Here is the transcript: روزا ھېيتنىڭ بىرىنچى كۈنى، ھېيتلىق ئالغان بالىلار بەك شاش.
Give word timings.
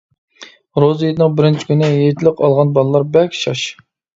روزا 0.83 1.03
ھېيتنىڭ 1.09 1.35
بىرىنچى 1.41 1.67
كۈنى، 1.73 1.91
ھېيتلىق 1.99 2.43
ئالغان 2.47 2.75
بالىلار 2.79 3.09
بەك 3.19 3.41
شاش. 3.45 3.71